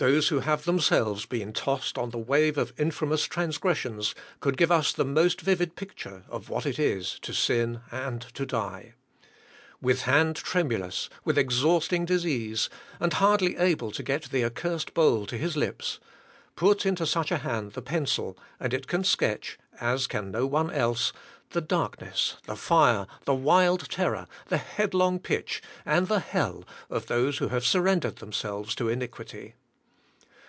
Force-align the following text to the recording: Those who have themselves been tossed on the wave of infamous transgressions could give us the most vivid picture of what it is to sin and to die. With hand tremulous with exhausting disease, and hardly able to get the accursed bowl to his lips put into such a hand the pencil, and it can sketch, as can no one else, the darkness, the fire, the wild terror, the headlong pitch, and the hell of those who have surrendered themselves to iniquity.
Those 0.00 0.28
who 0.28 0.38
have 0.38 0.64
themselves 0.64 1.26
been 1.26 1.52
tossed 1.52 1.98
on 1.98 2.10
the 2.10 2.18
wave 2.20 2.56
of 2.56 2.72
infamous 2.78 3.24
transgressions 3.24 4.14
could 4.38 4.56
give 4.56 4.70
us 4.70 4.92
the 4.92 5.04
most 5.04 5.40
vivid 5.40 5.74
picture 5.74 6.22
of 6.28 6.48
what 6.48 6.66
it 6.66 6.78
is 6.78 7.18
to 7.22 7.32
sin 7.34 7.80
and 7.90 8.20
to 8.34 8.46
die. 8.46 8.94
With 9.82 10.02
hand 10.02 10.36
tremulous 10.36 11.10
with 11.24 11.36
exhausting 11.36 12.04
disease, 12.04 12.70
and 13.00 13.14
hardly 13.14 13.56
able 13.56 13.90
to 13.90 14.04
get 14.04 14.30
the 14.30 14.44
accursed 14.44 14.94
bowl 14.94 15.26
to 15.26 15.36
his 15.36 15.56
lips 15.56 15.98
put 16.54 16.86
into 16.86 17.04
such 17.04 17.32
a 17.32 17.38
hand 17.38 17.72
the 17.72 17.82
pencil, 17.82 18.38
and 18.60 18.72
it 18.72 18.86
can 18.86 19.02
sketch, 19.02 19.58
as 19.80 20.06
can 20.06 20.30
no 20.30 20.46
one 20.46 20.70
else, 20.70 21.12
the 21.50 21.60
darkness, 21.60 22.36
the 22.46 22.54
fire, 22.54 23.08
the 23.24 23.34
wild 23.34 23.90
terror, 23.90 24.28
the 24.46 24.58
headlong 24.58 25.18
pitch, 25.18 25.60
and 25.84 26.06
the 26.06 26.20
hell 26.20 26.64
of 26.88 27.06
those 27.06 27.38
who 27.38 27.48
have 27.48 27.66
surrendered 27.66 28.18
themselves 28.18 28.76
to 28.76 28.88
iniquity. 28.88 29.56